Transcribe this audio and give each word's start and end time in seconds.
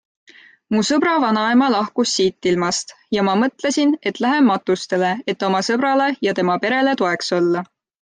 Mu 0.75 0.79
sõbra 0.87 1.11
vanaema 1.23 1.67
lahkus 1.73 2.15
siitilmast 2.21 2.95
ja 3.19 3.27
ma 3.29 3.37
mõtlesin, 3.43 3.95
et 4.13 4.25
lähen 4.27 4.51
matustele, 4.51 5.15
et 5.37 5.49
oma 5.53 5.65
sõbrale 5.73 6.13
ja 6.29 6.39
tema 6.43 6.61
perele 6.67 7.01
toeks 7.07 7.37
olla. 7.43 7.69